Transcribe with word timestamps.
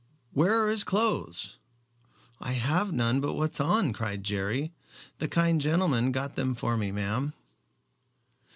"Where 0.33 0.63
are 0.63 0.67
his 0.69 0.83
clothes?" 0.83 1.59
"I 2.39 2.53
have 2.53 2.91
none 2.91 3.21
but 3.21 3.33
what's 3.35 3.59
on," 3.59 3.93
cried 3.93 4.23
Jerry. 4.23 4.73
"The 5.19 5.27
kind 5.27 5.61
gentleman 5.61 6.11
got 6.11 6.33
them 6.35 6.55
for 6.55 6.75
me, 6.75 6.91
ma'am." 6.91 7.33